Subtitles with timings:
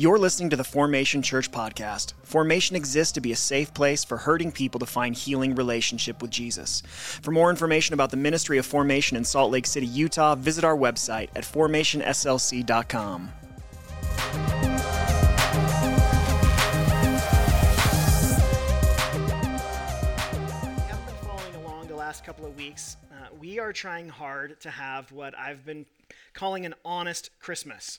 [0.00, 2.12] You're listening to the Formation Church podcast.
[2.22, 6.30] Formation exists to be a safe place for hurting people to find healing relationship with
[6.30, 6.84] Jesus.
[6.86, 10.76] For more information about the ministry of Formation in Salt Lake City, Utah, visit our
[10.76, 13.32] website at formationslc.com.
[20.86, 24.70] Haven't been following along the last couple of weeks, uh, we are trying hard to
[24.70, 25.86] have what I've been
[26.34, 27.98] calling an honest Christmas.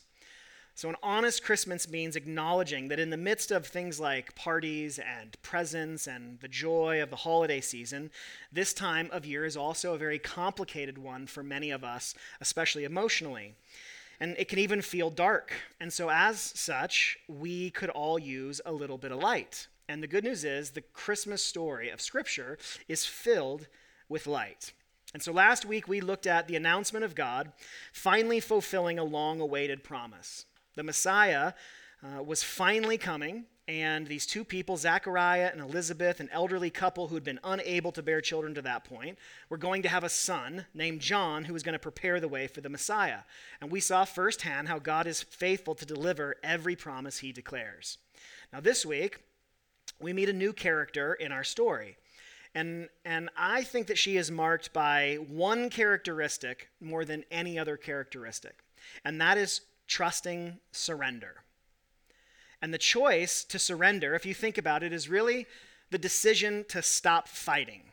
[0.80, 5.36] So, an honest Christmas means acknowledging that in the midst of things like parties and
[5.42, 8.11] presents and the joy of the holiday season,
[8.50, 12.86] this time of year is also a very complicated one for many of us, especially
[12.86, 13.55] emotionally.
[14.21, 15.52] And it can even feel dark.
[15.82, 19.68] And so, as such, we could all use a little bit of light.
[19.89, 22.57] And the good news is the Christmas story of Scripture
[22.88, 23.68] is filled
[24.07, 24.71] with light.
[25.14, 27.52] And so last week we looked at the announcement of God
[27.91, 30.46] finally fulfilling a long awaited promise.
[30.79, 31.51] The Messiah
[32.02, 37.16] uh, was finally coming, and these two people, Zachariah and Elizabeth, an elderly couple who
[37.16, 39.17] had been unable to bear children to that point,
[39.50, 42.47] were going to have a son named John who was going to prepare the way
[42.47, 43.23] for the Messiah.
[43.59, 47.97] And we saw firsthand how God is faithful to deliver every promise he declares.
[48.53, 49.19] Now, this week,
[50.00, 51.97] we meet a new character in our story.
[52.55, 57.75] And, and I think that she is marked by one characteristic more than any other
[57.75, 58.63] characteristic,
[59.03, 61.43] and that is trusting surrender.
[62.61, 65.47] And the choice to surrender, if you think about it, is really
[65.91, 67.83] the decision to stop fighting.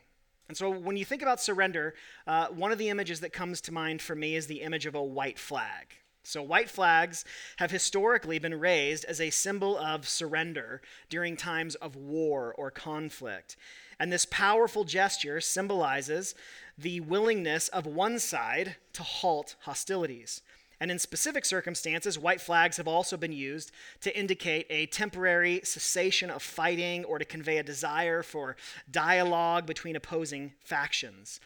[0.49, 1.95] And so when you think about surrender,
[2.27, 4.95] uh, one of the images that comes to mind for me is the image of
[4.95, 5.87] a white flag.
[6.23, 7.25] So, white flags
[7.59, 13.57] have historically been raised as a symbol of surrender during times of war or conflict.
[14.01, 16.35] And this powerful gesture symbolizes
[16.77, 20.43] the willingness of one side to halt hostilities.
[20.81, 26.31] And in specific circumstances, white flags have also been used to indicate a temporary cessation
[26.31, 28.57] of fighting or to convey a desire for
[28.91, 31.41] dialogue between opposing factions.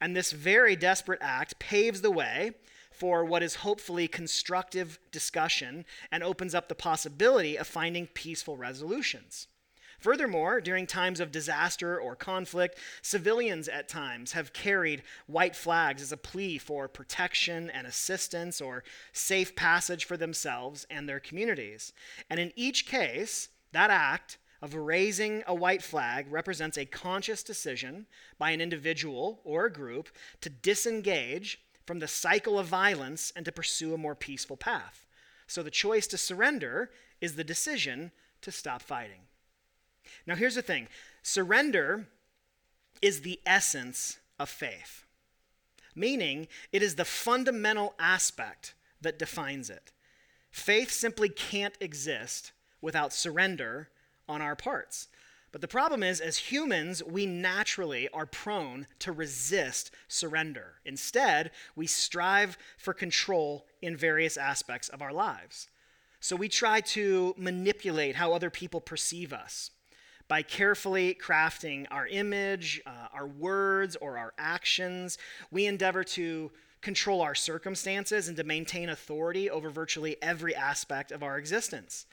[0.00, 2.52] And this very desperate act paves the way
[2.90, 9.46] for what is hopefully constructive discussion and opens up the possibility of finding peaceful resolutions.
[10.00, 16.10] Furthermore, during times of disaster or conflict, civilians at times have carried white flags as
[16.10, 21.92] a plea for protection and assistance or safe passage for themselves and their communities.
[22.30, 28.06] And in each case, that act of raising a white flag represents a conscious decision
[28.38, 30.08] by an individual or a group
[30.40, 35.04] to disengage from the cycle of violence and to pursue a more peaceful path.
[35.46, 36.90] So the choice to surrender
[37.20, 38.12] is the decision
[38.42, 39.22] to stop fighting.
[40.26, 40.88] Now, here's the thing
[41.22, 42.06] surrender
[43.02, 45.04] is the essence of faith,
[45.94, 49.92] meaning it is the fundamental aspect that defines it.
[50.50, 53.88] Faith simply can't exist without surrender
[54.28, 55.08] on our parts.
[55.52, 60.74] But the problem is, as humans, we naturally are prone to resist surrender.
[60.84, 65.68] Instead, we strive for control in various aspects of our lives.
[66.20, 69.70] So we try to manipulate how other people perceive us
[70.30, 75.18] by carefully crafting our image, uh, our words, or our actions.
[75.50, 81.24] We endeavor to control our circumstances and to maintain authority over virtually every aspect of
[81.24, 82.06] our existence.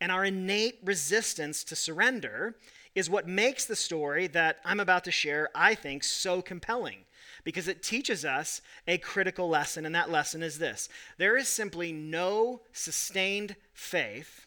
[0.00, 2.56] And our innate resistance to surrender
[2.94, 7.04] is what makes the story that I'm about to share, I think, so compelling
[7.44, 10.88] because it teaches us a critical lesson, and that lesson is this
[11.18, 14.46] there is simply no sustained faith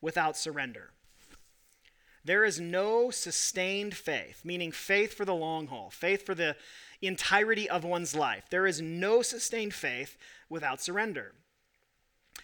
[0.00, 0.92] without surrender.
[2.26, 6.56] There is no sustained faith, meaning faith for the long haul, faith for the
[7.00, 8.46] entirety of one's life.
[8.50, 11.34] There is no sustained faith without surrender.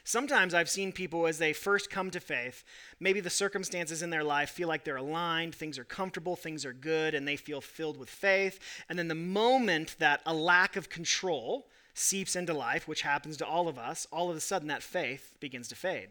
[0.05, 2.63] Sometimes I've seen people as they first come to faith,
[3.01, 6.73] maybe the circumstances in their life feel like they're aligned, things are comfortable, things are
[6.73, 8.61] good, and they feel filled with faith.
[8.89, 13.47] And then the moment that a lack of control seeps into life, which happens to
[13.47, 16.11] all of us, all of a sudden that faith begins to fade.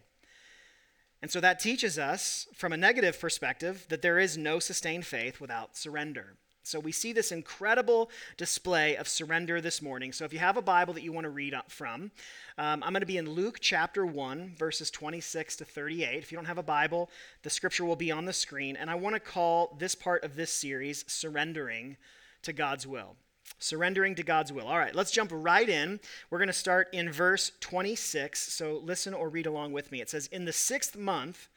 [1.22, 5.40] And so that teaches us, from a negative perspective, that there is no sustained faith
[5.40, 6.36] without surrender.
[6.64, 10.12] So we see this incredible display of surrender this morning.
[10.12, 12.12] So if you have a Bible that you want to read from,
[12.58, 16.18] um, I'm going to be in Luke chapter 1, verses 26 to 38.
[16.20, 17.10] If you don't have a Bible,
[17.42, 18.76] the scripture will be on the screen.
[18.76, 21.98] And I want to call this part of this series Surrendering
[22.44, 23.16] to God's Will.
[23.60, 24.68] Surrendering to God's will.
[24.68, 26.00] All right, let's jump right in.
[26.30, 28.54] We're going to start in verse 26.
[28.54, 30.02] So listen or read along with me.
[30.02, 31.48] It says, In the sixth month,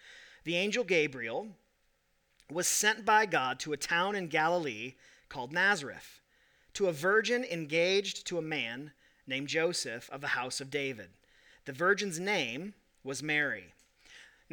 [0.45, 1.49] the angel Gabriel
[2.51, 4.95] was sent by God to a town in Galilee
[5.29, 6.21] called Nazareth,
[6.75, 8.93] to a virgin engaged to a man
[9.27, 11.11] named Joseph of the house of David.
[11.65, 13.74] The virgin's name was Mary.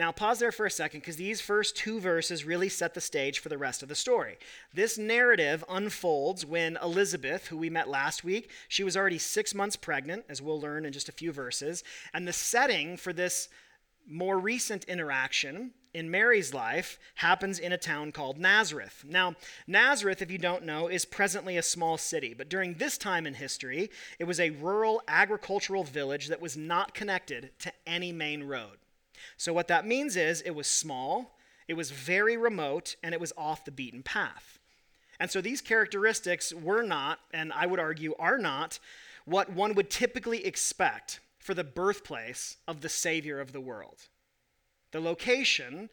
[0.01, 3.37] Now, pause there for a second because these first two verses really set the stage
[3.37, 4.39] for the rest of the story.
[4.73, 9.75] This narrative unfolds when Elizabeth, who we met last week, she was already six months
[9.75, 11.83] pregnant, as we'll learn in just a few verses.
[12.15, 13.47] And the setting for this
[14.09, 19.05] more recent interaction in Mary's life happens in a town called Nazareth.
[19.07, 19.35] Now,
[19.67, 23.35] Nazareth, if you don't know, is presently a small city, but during this time in
[23.35, 28.80] history, it was a rural agricultural village that was not connected to any main road.
[29.37, 31.37] So, what that means is it was small,
[31.67, 34.59] it was very remote, and it was off the beaten path.
[35.19, 38.79] And so, these characteristics were not, and I would argue are not,
[39.25, 44.07] what one would typically expect for the birthplace of the Savior of the world.
[44.91, 45.89] The location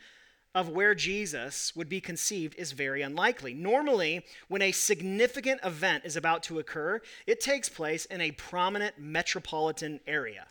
[0.55, 3.55] of where Jesus would be conceived is very unlikely.
[3.55, 8.99] Normally, when a significant event is about to occur, it takes place in a prominent
[8.99, 10.47] metropolitan area.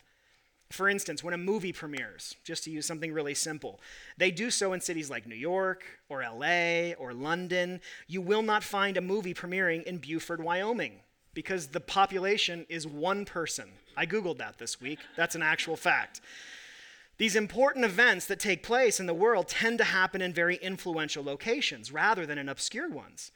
[0.70, 3.80] For instance, when a movie premieres, just to use something really simple,
[4.18, 7.80] they do so in cities like New York or LA or London.
[8.06, 11.00] You will not find a movie premiering in Buford, Wyoming,
[11.32, 13.70] because the population is one person.
[13.96, 14.98] I Googled that this week.
[15.16, 16.20] That's an actual fact.
[17.16, 21.24] These important events that take place in the world tend to happen in very influential
[21.24, 23.32] locations rather than in obscure ones.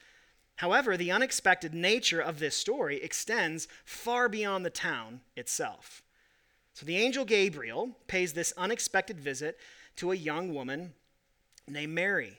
[0.56, 6.02] However, the unexpected nature of this story extends far beyond the town itself.
[6.75, 9.59] So the angel Gabriel pays this unexpected visit
[9.97, 10.95] to a young woman
[11.69, 12.39] named Mary.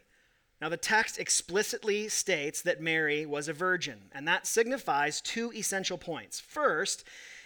[0.59, 5.97] Now, the text explicitly states that Mary was a virgin, and that signifies two essential
[5.97, 6.39] points.
[6.39, 7.03] First,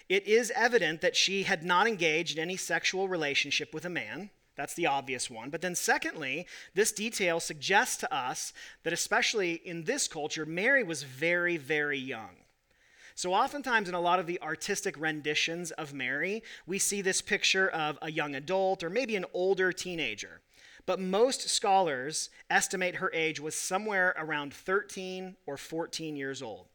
[0.08, 4.30] it is evident that she had not engaged in any sexual relationship with a man.
[4.56, 5.50] That's the obvious one.
[5.50, 8.54] But then, secondly, this detail suggests to us
[8.84, 12.36] that, especially in this culture, Mary was very, very young.
[13.18, 17.68] So, oftentimes, in a lot of the artistic renditions of Mary, we see this picture
[17.68, 20.42] of a young adult or maybe an older teenager.
[20.86, 26.68] But most scholars estimate her age was somewhere around 13 or 14 years old.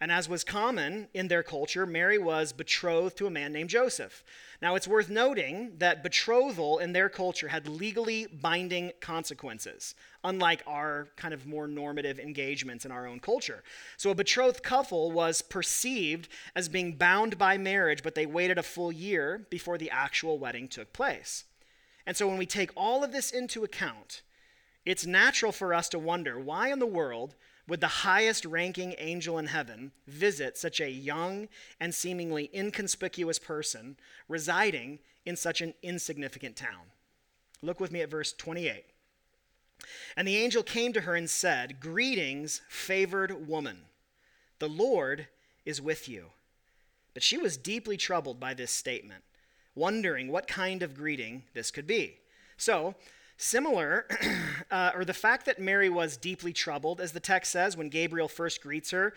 [0.00, 4.24] And as was common in their culture, Mary was betrothed to a man named Joseph.
[4.62, 9.94] Now, it's worth noting that betrothal in their culture had legally binding consequences,
[10.24, 13.62] unlike our kind of more normative engagements in our own culture.
[13.96, 18.62] So, a betrothed couple was perceived as being bound by marriage, but they waited a
[18.62, 21.44] full year before the actual wedding took place.
[22.06, 24.22] And so, when we take all of this into account,
[24.86, 27.34] it's natural for us to wonder why in the world
[27.68, 31.48] would the highest ranking angel in heaven visit such a young
[31.80, 33.96] and seemingly inconspicuous person
[34.28, 36.92] residing in such an insignificant town?
[37.62, 38.84] Look with me at verse 28.
[40.16, 43.78] And the angel came to her and said, Greetings, favored woman.
[44.58, 45.28] The Lord
[45.64, 46.26] is with you.
[47.14, 49.24] But she was deeply troubled by this statement,
[49.74, 52.18] wondering what kind of greeting this could be.
[52.56, 52.94] So,
[53.36, 54.06] Similar,
[54.70, 58.28] uh, or the fact that Mary was deeply troubled, as the text says when Gabriel
[58.28, 59.14] first greets her,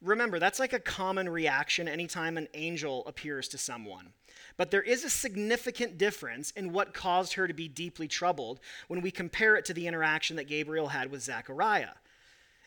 [0.00, 4.12] remember, that's like a common reaction anytime an angel appears to someone.
[4.56, 9.02] But there is a significant difference in what caused her to be deeply troubled when
[9.02, 11.94] we compare it to the interaction that Gabriel had with Zechariah.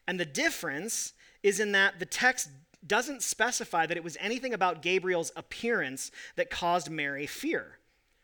[0.08, 1.14] And the difference
[1.44, 2.50] is in that the text
[2.86, 7.78] doesn't specify that it was anything about Gabriel's appearance that caused Mary fear.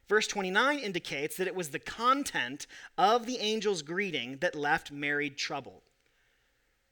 [0.07, 2.65] Verse 29 indicates that it was the content
[2.97, 5.81] of the angel's greeting that left Mary troubled.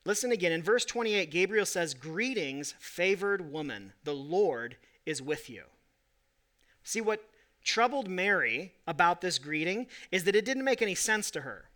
[0.06, 0.52] Listen again.
[0.52, 5.64] In verse 28, Gabriel says, Greetings, favored woman, the Lord is with you.
[6.84, 7.28] See, what
[7.64, 11.70] troubled Mary about this greeting is that it didn't make any sense to her.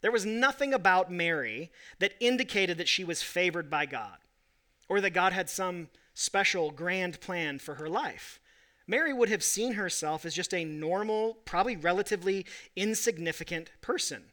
[0.00, 4.18] There was nothing about Mary that indicated that she was favored by God
[4.88, 8.40] or that God had some special grand plan for her life.
[8.86, 14.24] Mary would have seen herself as just a normal, probably relatively insignificant person.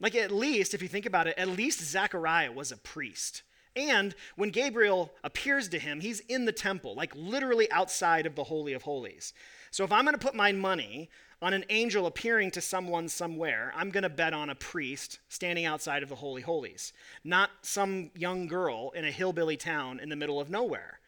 [0.00, 3.42] Like, at least, if you think about it, at least Zechariah was a priest.
[3.74, 8.44] And when Gabriel appears to him, he's in the temple, like literally outside of the
[8.44, 9.32] Holy of Holies.
[9.70, 11.08] So if I'm going to put my money
[11.40, 15.64] on an angel appearing to someone somewhere, I'm going to bet on a priest standing
[15.64, 16.92] outside of the Holy Holies,
[17.24, 21.00] not some young girl in a hillbilly town in the middle of nowhere.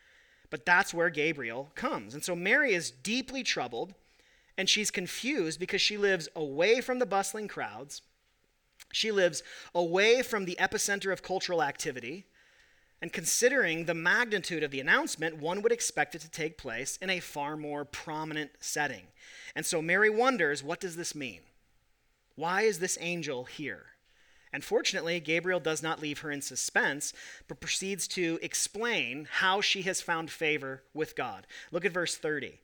[0.54, 2.14] But that's where Gabriel comes.
[2.14, 3.92] And so Mary is deeply troubled
[4.56, 8.02] and she's confused because she lives away from the bustling crowds.
[8.92, 9.42] She lives
[9.75, 12.26] away from the epicenter of cultural activity.
[13.02, 17.11] And considering the magnitude of the announcement, one would expect it to take place in
[17.11, 19.08] a far more prominent setting.
[19.56, 21.40] And so Mary wonders what does this mean?
[22.37, 23.87] Why is this angel here?
[24.54, 27.12] And fortunately, Gabriel does not leave her in suspense,
[27.46, 31.46] but proceeds to explain how she has found favor with God.
[31.70, 32.61] Look at verse 30.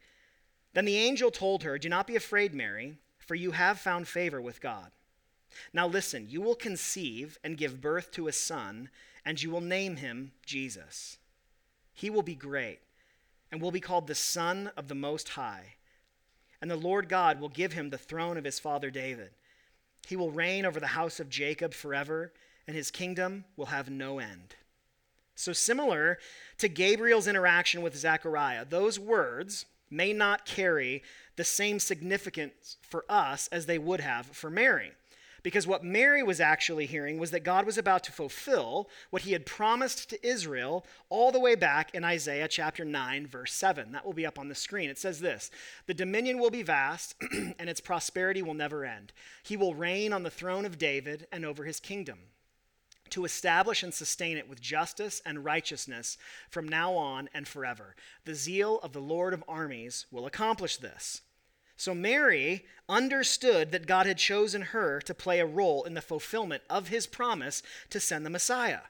[0.73, 2.97] Then the angel told her, Do not be afraid, Mary
[3.31, 4.91] for you have found favor with God.
[5.73, 8.91] Now listen, you will conceive and give birth to a son,
[9.25, 11.17] and you will name him Jesus.
[11.95, 12.81] He will be great
[13.53, 15.75] and will be called the Son of the Most High.
[16.61, 19.31] And the Lord God will give him the throne of his father David.
[20.07, 22.33] He will reign over the house of Jacob forever,
[22.67, 24.57] and his kingdom will have no end.
[25.35, 26.19] So, similar
[26.59, 31.03] to Gabriel's interaction with Zechariah, those words may not carry
[31.37, 34.93] the same significance for us as they would have for Mary.
[35.43, 39.33] Because what Mary was actually hearing was that God was about to fulfill what he
[39.33, 43.93] had promised to Israel all the way back in Isaiah chapter 9, verse 7.
[43.93, 44.91] That will be up on the screen.
[44.91, 45.51] It says this
[45.87, 47.15] The dominion will be vast,
[47.59, 49.13] and its prosperity will never end.
[49.43, 52.19] He will reign on the throne of David and over his kingdom
[53.11, 56.17] to establish and sustain it with justice and righteousness
[56.49, 57.95] from now on and forever.
[58.25, 61.23] The zeal of the Lord of armies will accomplish this.
[61.81, 66.63] So Mary understood that God had chosen her to play a role in the fulfillment
[66.69, 68.81] of his promise to send the Messiah.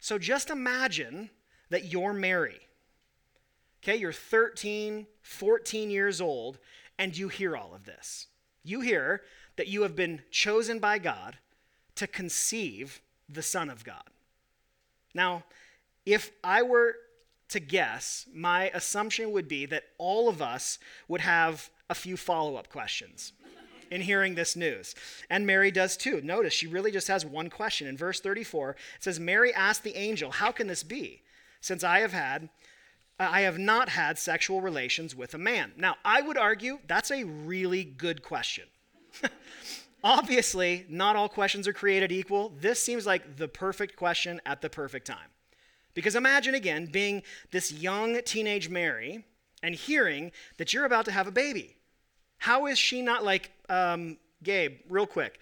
[0.00, 1.28] So just imagine
[1.68, 2.60] that you're Mary.
[3.82, 6.56] Okay, you're 13, 14 years old,
[6.98, 8.28] and you hear all of this.
[8.62, 9.20] You hear
[9.56, 11.36] that you have been chosen by God
[11.96, 14.08] to conceive the Son of God.
[15.12, 15.44] Now,
[16.06, 16.96] if I were
[17.50, 22.56] to guess, my assumption would be that all of us would have a few follow
[22.56, 23.32] up questions
[23.90, 24.94] in hearing this news.
[25.30, 26.20] And Mary does too.
[26.22, 27.86] Notice she really just has one question.
[27.86, 31.22] In verse 34, it says, Mary asked the angel, How can this be?
[31.60, 32.48] Since I have had.
[33.18, 35.72] I have not had sexual relations with a man.
[35.76, 38.64] Now, I would argue that's a really good question.
[40.04, 42.52] Obviously, not all questions are created equal.
[42.60, 45.30] This seems like the perfect question at the perfect time.
[45.94, 47.22] Because imagine again being
[47.52, 49.24] this young teenage Mary
[49.64, 51.74] and hearing that you're about to have a baby.
[52.36, 55.40] How is she not like, um, Gabe, real quick?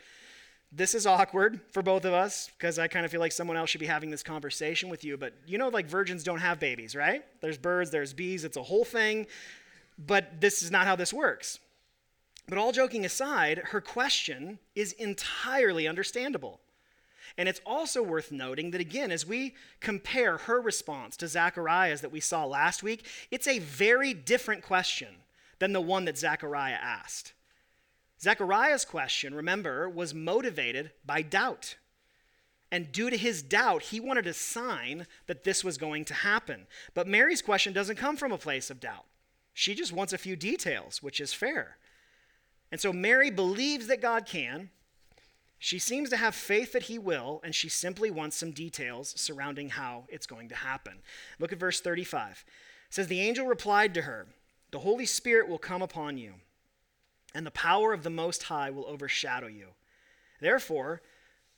[0.71, 3.69] This is awkward for both of us because I kind of feel like someone else
[3.69, 5.17] should be having this conversation with you.
[5.19, 7.25] But you know, like virgins don't have babies, right?
[7.43, 9.27] There's birds, there's bees, it's a whole thing.
[9.99, 11.59] But this is not how this works.
[12.49, 16.61] But all joking aside, her question is entirely understandable.
[17.39, 22.13] And it's also worth noting that, again, as we compare her response to Zachariah's that
[22.13, 25.09] we saw last week, it's a very different question
[25.59, 27.33] than the one that Zechariah asked.
[28.21, 31.77] Zechariah's question, remember, was motivated by doubt.
[32.71, 36.67] And due to his doubt, he wanted a sign that this was going to happen.
[36.95, 39.05] But Mary's question doesn't come from a place of doubt.
[39.53, 41.77] She just wants a few details, which is fair.
[42.71, 44.71] And so Mary believes that God can,
[45.65, 49.69] she seems to have faith that he will, and she simply wants some details surrounding
[49.69, 50.95] how it's going to happen.
[51.39, 52.45] Look at verse 35.
[52.89, 54.27] It says, The angel replied to her,
[54.73, 56.33] The Holy Spirit will come upon you,
[57.33, 59.69] and the power of the Most High will overshadow you.
[60.41, 61.01] Therefore,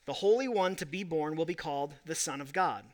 [0.04, 2.84] the Holy One to be born will be called the Son of God.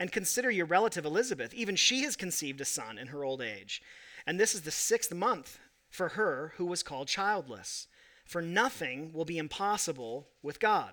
[0.00, 1.54] And consider your relative Elizabeth.
[1.54, 3.80] Even she has conceived a son in her old age.
[4.26, 7.86] And this is the sixth month for her who was called childless
[8.28, 10.92] for nothing will be impossible with God.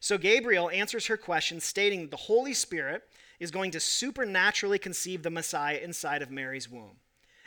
[0.00, 3.02] So Gabriel answers her question, stating that the Holy Spirit
[3.40, 6.96] is going to supernaturally conceive the Messiah inside of Mary's womb.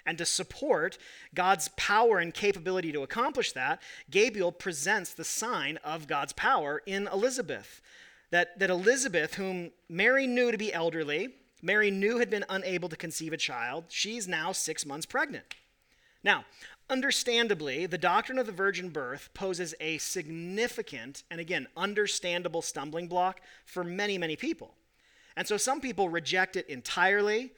[0.05, 0.97] And to support
[1.33, 7.07] God's power and capability to accomplish that, Gabriel presents the sign of God's power in
[7.07, 7.81] Elizabeth.
[8.31, 11.29] That, that Elizabeth, whom Mary knew to be elderly,
[11.61, 15.55] Mary knew had been unable to conceive a child, she's now six months pregnant.
[16.27, 16.43] Now,
[16.89, 23.41] Understandably, the doctrine of the virgin birth poses a significant and again, understandable stumbling block
[23.65, 24.73] for many, many people.
[25.35, 27.51] And so some people reject it entirely,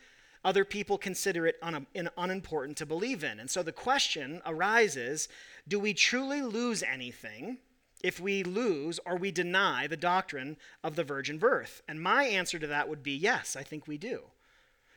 [0.44, 1.86] other people consider it un-
[2.18, 3.40] unimportant to believe in.
[3.40, 5.30] And so the question arises
[5.68, 7.60] do we truly lose anything
[8.02, 11.84] if we lose or we deny the doctrine of the virgin birth?
[11.88, 14.24] And my answer to that would be yes, I think we do.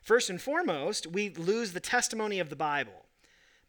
[0.02, 3.04] First and foremost, we lose the testimony of the Bible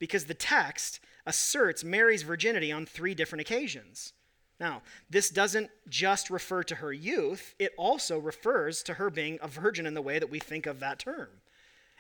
[0.04, 4.12] because the text asserts Mary's virginity on three different occasions.
[4.60, 9.48] Now, this doesn't just refer to her youth, it also refers to her being a
[9.48, 11.30] virgin in the way that we think of that term.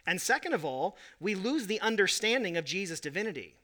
[0.05, 3.55] And second of all, we lose the understanding of Jesus' divinity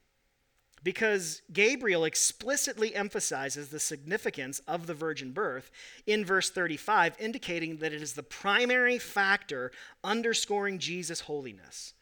[0.82, 5.70] because Gabriel explicitly emphasizes the significance of the virgin birth
[6.06, 9.70] in verse 35, indicating that it is the primary factor
[10.02, 11.92] underscoring Jesus' holiness.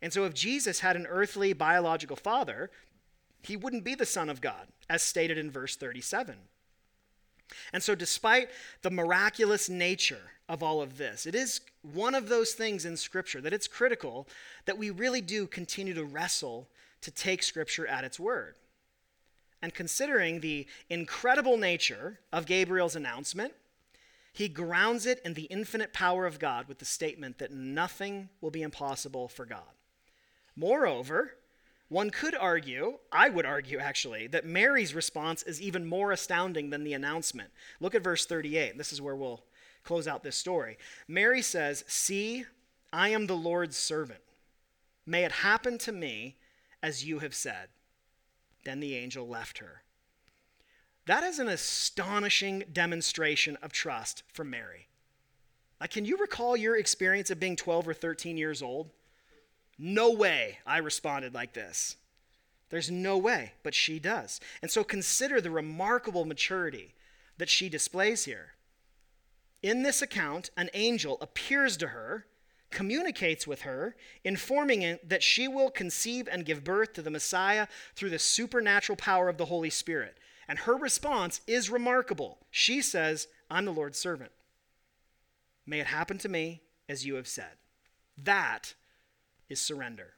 [0.00, 2.70] And so, if Jesus had an earthly biological father,
[3.42, 6.36] he wouldn't be the Son of God, as stated in verse 37.
[7.72, 8.50] And so, despite
[8.82, 13.40] the miraculous nature of all of this, it is one of those things in Scripture
[13.40, 14.28] that it's critical
[14.66, 16.68] that we really do continue to wrestle
[17.00, 18.54] to take Scripture at its word.
[19.60, 23.52] and considering the incredible nature of Gabriel's announcement,
[24.32, 28.52] he grounds it in the infinite power of God with the statement that nothing will
[28.52, 29.77] be impossible for God.
[30.58, 31.34] Moreover,
[31.88, 36.82] one could argue, I would argue actually, that Mary's response is even more astounding than
[36.82, 37.50] the announcement.
[37.78, 38.76] Look at verse 38.
[38.76, 39.44] This is where we'll
[39.84, 40.76] close out this story.
[41.06, 42.44] Mary says, See,
[42.92, 44.18] I am the Lord's servant.
[45.06, 46.34] May it happen to me
[46.82, 47.68] as you have said.
[48.64, 49.82] Then the angel left her.
[51.06, 54.88] That is an astonishing demonstration of trust from Mary.
[55.80, 58.90] Like, can you recall your experience of being 12 or 13 years old?
[59.78, 61.96] No way, I responded like this.
[62.70, 64.40] There's no way, but she does.
[64.60, 66.94] And so consider the remarkable maturity
[67.38, 68.54] that she displays here.
[69.62, 72.26] In this account, an angel appears to her,
[72.70, 77.66] communicates with her, informing it that she will conceive and give birth to the Messiah
[77.94, 80.18] through the supernatural power of the Holy Spirit.
[80.46, 82.38] And her response is remarkable.
[82.50, 84.32] She says, I'm the Lord's servant.
[85.66, 87.52] May it happen to me as you have said.
[88.16, 88.74] That
[89.48, 90.14] is surrender.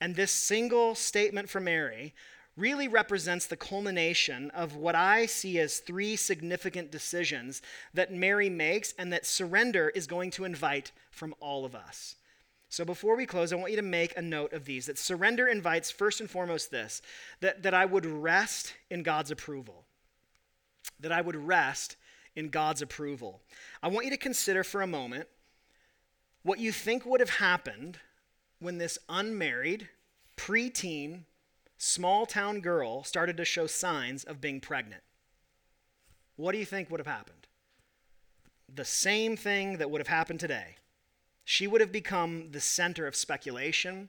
[0.00, 2.14] And this single statement from Mary
[2.56, 7.62] really represents the culmination of what I see as three significant decisions
[7.94, 12.16] that Mary makes and that surrender is going to invite from all of us.
[12.68, 15.46] So before we close, I want you to make a note of these that surrender
[15.46, 17.00] invites, first and foremost, this
[17.40, 19.86] that, that I would rest in God's approval.
[21.00, 21.96] That I would rest
[22.36, 23.40] in God's approval.
[23.82, 25.28] I want you to consider for a moment
[26.48, 27.98] what you think would have happened
[28.58, 29.86] when this unmarried,
[30.34, 31.24] preteen,
[31.76, 35.02] small town girl started to show signs of being pregnant.
[36.36, 37.46] What do you think would have happened?
[38.74, 40.76] The same thing that would have happened today.
[41.44, 44.08] She would have become the center of speculation.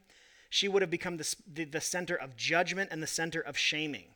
[0.50, 4.16] She would have become the, the, the center of judgment and the center of shaming.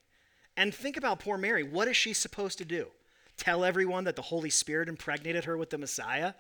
[0.56, 1.64] And think about poor Mary.
[1.64, 2.88] What is she supposed to do?
[3.36, 6.36] Tell everyone that the Holy Spirit impregnated her with the Messiah?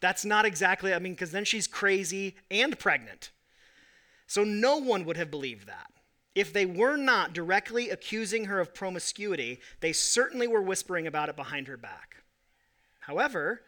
[0.00, 3.30] That's not exactly, I mean, because then she's crazy and pregnant.
[4.26, 5.90] So no one would have believed that.
[6.34, 11.36] If they were not directly accusing her of promiscuity, they certainly were whispering about it
[11.36, 12.16] behind her back.
[13.00, 13.62] However,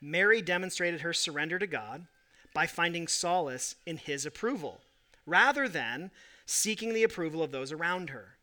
[0.00, 2.06] Mary demonstrated her surrender to God
[2.52, 4.82] by finding solace in his approval,
[5.24, 6.10] rather than
[6.44, 8.36] seeking the approval of those around her.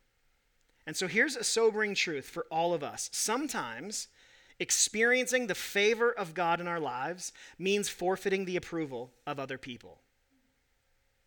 [0.88, 3.10] And so here's a sobering truth for all of us.
[3.14, 4.08] Sometimes
[4.60, 10.00] experiencing the favor of God in our lives means forfeiting the approval of other people.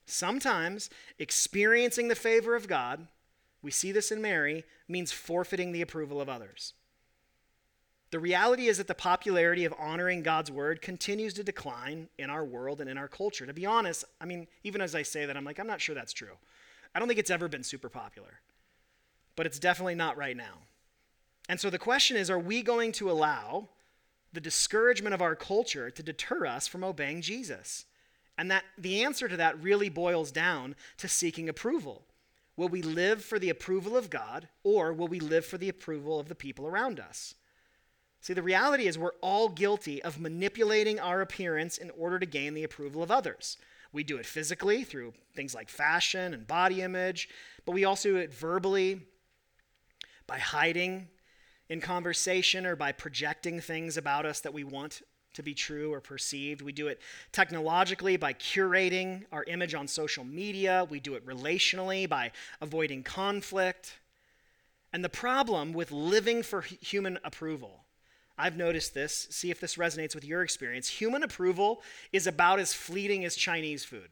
[0.06, 3.06] Sometimes experiencing the favor of God,
[3.62, 6.74] we see this in Mary, means forfeiting the approval of others.
[8.10, 12.44] The reality is that the popularity of honoring God's word continues to decline in our
[12.44, 13.46] world and in our culture.
[13.46, 15.94] To be honest, I mean, even as I say that, I'm like, I'm not sure
[15.94, 16.36] that's true.
[16.94, 18.40] I don't think it's ever been super popular,
[19.34, 20.58] but it's definitely not right now.
[21.48, 23.68] And so the question is are we going to allow
[24.32, 27.84] the discouragement of our culture to deter us from obeying Jesus?
[28.38, 32.06] And that the answer to that really boils down to seeking approval.
[32.56, 36.18] Will we live for the approval of God or will we live for the approval
[36.20, 37.34] of the people around us?
[38.20, 42.54] See, the reality is we're all guilty of manipulating our appearance in order to gain
[42.54, 43.56] the approval of others.
[43.92, 47.28] We do it physically through things like fashion and body image,
[47.66, 49.00] but we also do it verbally
[50.26, 51.08] by hiding
[51.68, 55.02] in conversation or by projecting things about us that we want
[55.34, 56.62] to be true or perceived.
[56.62, 57.00] We do it
[57.32, 60.86] technologically by curating our image on social media.
[60.88, 63.98] We do it relationally by avoiding conflict.
[64.92, 67.84] And the problem with living for human approval,
[68.36, 70.88] I've noticed this, see if this resonates with your experience.
[70.88, 74.10] Human approval is about as fleeting as Chinese food,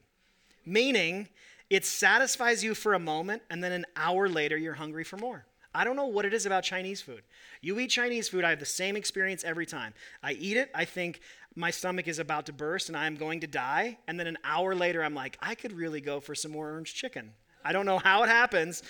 [0.64, 1.28] meaning
[1.68, 5.44] it satisfies you for a moment and then an hour later you're hungry for more.
[5.74, 7.22] I don't know what it is about Chinese food.
[7.61, 9.94] You eat Chinese food, I have the same experience every time.
[10.22, 11.20] I eat it, I think
[11.54, 13.98] my stomach is about to burst and I'm going to die.
[14.09, 16.94] And then an hour later, I'm like, I could really go for some more orange
[16.94, 17.33] chicken.
[17.64, 18.83] I don't know how it happens,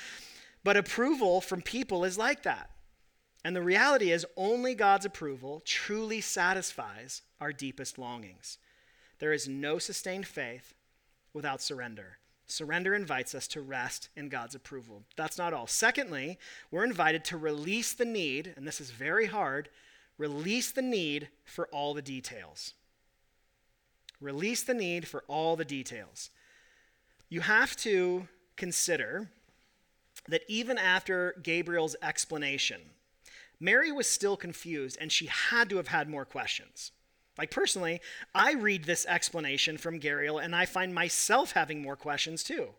[0.65, 2.71] but approval from people is like that.
[3.45, 8.59] And the reality is, only God's approval truly satisfies our deepest longings.
[9.19, 10.75] There is no sustained faith
[11.33, 12.19] without surrender.
[12.51, 15.05] Surrender invites us to rest in God's approval.
[15.17, 15.67] That's not all.
[15.67, 16.39] Secondly,
[16.71, 19.69] we're invited to release the need, and this is very hard,
[20.19, 22.75] release the need for all the details.
[24.21, 26.31] Release the need for all the details.
[27.29, 29.31] You have to consider
[30.29, 32.81] that even after Gabriel's explanation,
[33.59, 36.93] Mary was still confused and she had to have had more questions.
[37.41, 38.03] Like personally,
[38.35, 42.75] I read this explanation from Gabriel and I find myself having more questions too.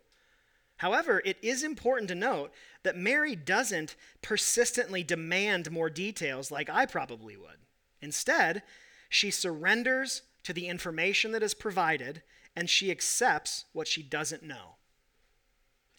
[0.78, 2.52] However, it is important to note
[2.84, 7.58] that Mary doesn't persistently demand more details like I probably would.
[8.04, 8.62] Instead,
[9.10, 12.22] she surrenders to the information that is provided
[12.56, 14.76] and she accepts what she doesn't know.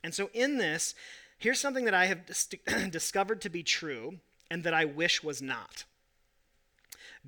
[0.04, 0.94] And so, in this,
[1.36, 2.48] here's something that I have dis-
[2.90, 5.84] discovered to be true and that I wish was not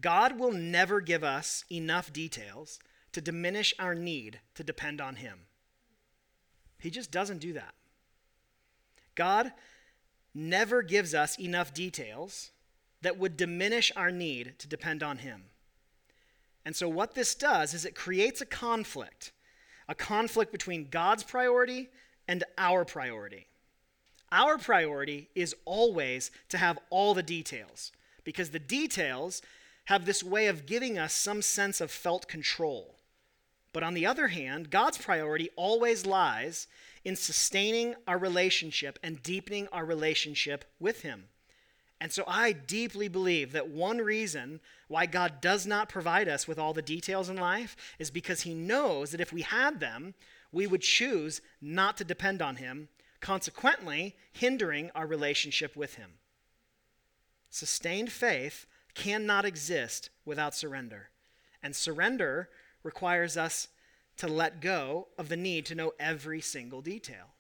[0.01, 2.79] God will never give us enough details
[3.13, 5.41] to diminish our need to depend on Him.
[6.81, 7.75] He just doesn't do that.
[9.15, 9.53] God
[10.35, 12.51] never gives us enough details
[13.03, 15.45] that would diminish our need to depend on Him.
[16.65, 19.33] And so, what this does is it creates a conflict
[19.89, 21.89] a conflict between God's priority
[22.27, 23.47] and our priority.
[24.33, 27.93] Our priority is always to have all the details
[28.25, 29.43] because the details
[29.87, 32.97] have this way of giving us some sense of felt control.
[33.73, 36.69] But on the other hand, God's priority always lies
[37.05, 41.25] in sustaining our relationship and deepening our relationship with Him.
[42.01, 46.59] And so I deeply believe that one reason why God does not provide us with
[46.59, 50.15] all the details in life is because He knows that if we had them,
[50.53, 52.89] we would choose not to depend on Him,
[53.21, 56.13] consequently, hindering our relationship with Him.
[57.51, 61.11] Sustained faith cannot exist without surrender.
[61.63, 62.49] And surrender
[62.83, 63.69] requires us
[64.17, 67.35] to let go of the need to know every single detail.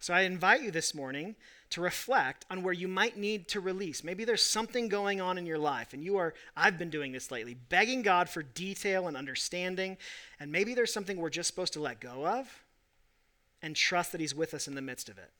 [0.00, 1.34] So I invite you this morning
[1.70, 4.04] to reflect on where you might need to release.
[4.04, 7.30] Maybe there's something going on in your life, and you are, I've been doing this
[7.30, 9.96] lately, begging God for detail and understanding.
[10.38, 12.64] And maybe there's something we're just supposed to let go of
[13.60, 15.30] and trust that He's with us in the midst of it.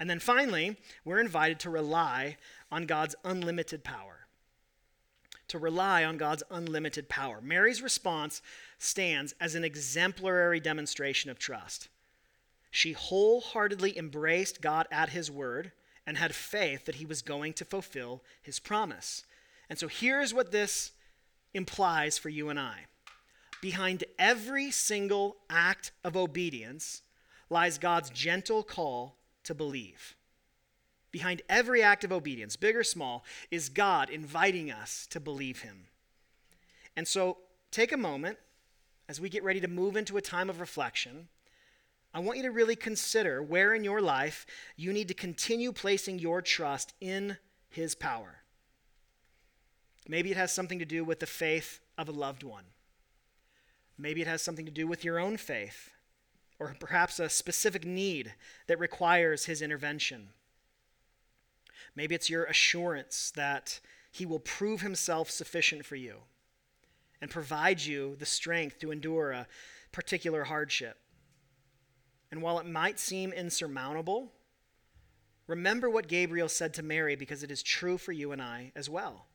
[0.00, 2.36] And then finally, we're invited to rely
[2.70, 4.18] on God's unlimited power
[5.48, 7.40] to rely on God's unlimited power.
[7.42, 8.42] Mary's response
[8.78, 11.88] stands as an exemplary demonstration of trust.
[12.70, 15.72] She wholeheartedly embraced God at his word
[16.06, 19.24] and had faith that he was going to fulfill his promise.
[19.70, 20.92] And so here's what this
[21.54, 22.84] implies for you and I.
[23.62, 27.02] Behind every single act of obedience
[27.50, 29.16] lies God's gentle call
[29.48, 30.14] to believe.
[31.10, 35.86] Behind every act of obedience, big or small, is God inviting us to believe Him.
[36.94, 37.38] And so
[37.70, 38.36] take a moment
[39.08, 41.28] as we get ready to move into a time of reflection.
[42.12, 44.44] I want you to really consider where in your life
[44.76, 47.38] you need to continue placing your trust in
[47.70, 48.42] His power.
[50.06, 52.64] Maybe it has something to do with the faith of a loved one.
[53.96, 55.90] Maybe it has something to do with your own faith,
[56.58, 58.34] or perhaps a specific need
[58.66, 60.30] that requires His intervention.
[61.94, 66.16] Maybe it's your assurance that He will prove Himself sufficient for you
[67.20, 69.46] and provide you the strength to endure a
[69.92, 70.96] particular hardship.
[72.30, 74.32] And while it might seem insurmountable,
[75.46, 78.90] remember what Gabriel said to Mary because it is true for you and I as
[78.90, 79.26] well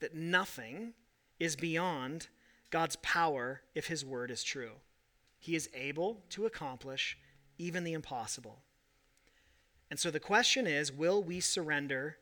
[0.00, 0.92] that nothing
[1.40, 2.28] is beyond
[2.70, 4.72] God's power if His word is true.
[5.38, 7.16] He is able to accomplish
[7.58, 8.58] even the impossible.
[9.90, 12.18] And so the question is will we surrender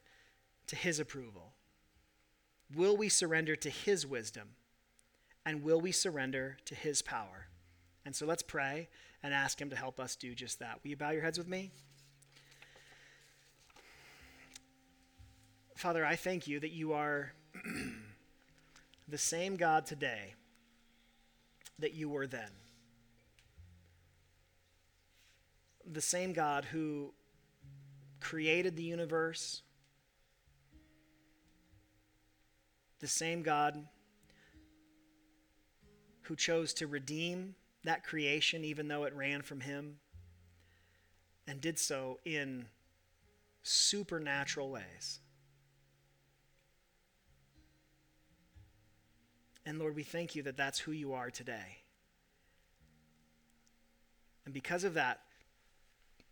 [0.66, 1.52] to His approval?
[2.74, 4.50] Will we surrender to His wisdom?
[5.44, 7.46] And will we surrender to His power?
[8.04, 8.88] And so let's pray
[9.22, 10.80] and ask Him to help us do just that.
[10.82, 11.70] Will you bow your heads with me?
[15.76, 17.32] Father, I thank you that you are
[19.08, 20.34] the same God today
[21.78, 22.48] that you were then.
[25.92, 27.12] The same God who
[28.20, 29.62] created the universe,
[32.98, 33.86] the same God
[36.22, 39.98] who chose to redeem that creation even though it ran from him,
[41.46, 42.66] and did so in
[43.62, 45.20] supernatural ways.
[49.64, 51.78] And Lord, we thank you that that's who you are today.
[54.44, 55.20] And because of that,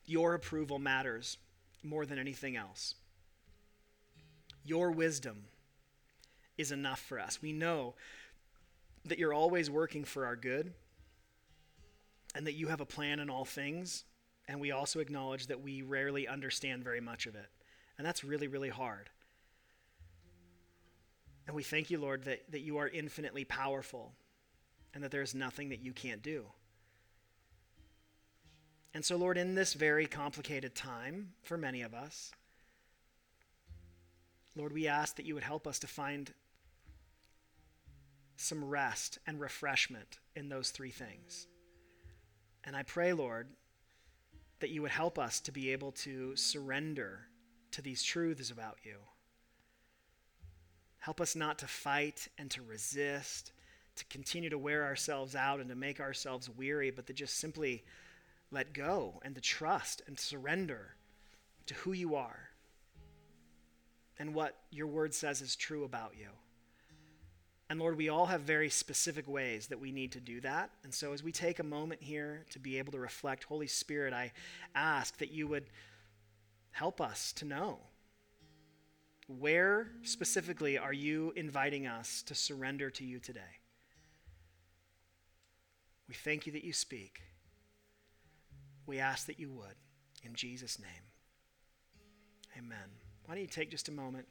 [0.06, 1.38] your approval matters
[1.82, 2.94] more than anything else.
[4.64, 5.44] Your wisdom
[6.56, 7.42] is enough for us.
[7.42, 7.94] We know
[9.04, 10.72] that you're always working for our good
[12.34, 14.04] and that you have a plan in all things.
[14.48, 17.46] And we also acknowledge that we rarely understand very much of it.
[17.98, 19.10] And that's really, really hard.
[21.46, 24.12] And we thank you, Lord, that, that you are infinitely powerful
[24.94, 26.46] and that there's nothing that you can't do.
[28.94, 32.30] And so, Lord, in this very complicated time for many of us,
[34.57, 36.33] Lord, we ask that you would help us to find
[38.37, 41.48] some rest and refreshment in those three things.
[42.62, 43.48] And I pray, Lord,
[44.61, 47.26] that you would help us to be able to surrender
[47.72, 48.96] to these truths about you.
[50.98, 53.52] Help us not to fight and to resist,
[53.96, 57.85] to continue to wear ourselves out and to make ourselves weary, but to just simply
[58.50, 60.94] let go and to trust and surrender
[61.66, 62.50] to who you are
[64.18, 66.28] and what your word says is true about you.
[67.70, 70.70] And Lord, we all have very specific ways that we need to do that.
[70.85, 74.12] And so as we take a moment here to be able to reflect, Holy Spirit,
[74.12, 74.33] I
[74.74, 75.64] ask that you would
[76.72, 77.78] help us to know
[79.26, 83.40] where specifically are you inviting us to surrender to you today?
[86.09, 87.22] We thank you that you speak.
[88.86, 89.74] We ask that you would.
[90.22, 90.88] In Jesus' name.
[92.56, 92.88] Amen.
[93.26, 94.26] Why don't you take just a moment?